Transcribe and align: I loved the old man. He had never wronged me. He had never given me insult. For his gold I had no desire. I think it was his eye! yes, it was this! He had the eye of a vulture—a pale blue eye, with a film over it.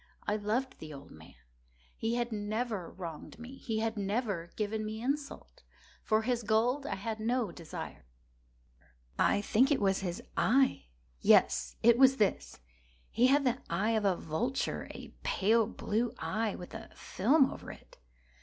I 0.25 0.35
loved 0.35 0.79
the 0.79 0.91
old 0.91 1.11
man. 1.11 1.35
He 1.95 2.15
had 2.15 2.31
never 2.31 2.89
wronged 2.89 3.37
me. 3.37 3.57
He 3.59 3.81
had 3.81 3.97
never 3.97 4.49
given 4.55 4.83
me 4.83 4.99
insult. 4.99 5.61
For 6.01 6.23
his 6.23 6.41
gold 6.41 6.87
I 6.87 6.95
had 6.95 7.19
no 7.19 7.51
desire. 7.51 8.07
I 9.19 9.41
think 9.41 9.69
it 9.71 9.79
was 9.79 9.99
his 9.99 10.23
eye! 10.35 10.87
yes, 11.19 11.75
it 11.83 11.99
was 11.99 12.17
this! 12.17 12.57
He 13.11 13.27
had 13.27 13.43
the 13.45 13.61
eye 13.69 13.91
of 13.91 14.05
a 14.05 14.15
vulture—a 14.15 15.13
pale 15.21 15.67
blue 15.67 16.15
eye, 16.17 16.55
with 16.55 16.73
a 16.73 16.89
film 16.95 17.51
over 17.51 17.71
it. 17.71 17.99